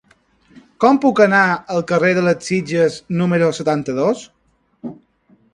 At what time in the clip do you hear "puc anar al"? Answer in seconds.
1.03-1.85